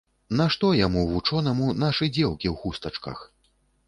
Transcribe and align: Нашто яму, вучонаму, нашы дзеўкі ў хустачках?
Нашто 0.37 0.69
яму, 0.77 1.03
вучонаму, 1.11 1.67
нашы 1.83 2.09
дзеўкі 2.15 2.47
ў 2.53 2.55
хустачках? 2.63 3.23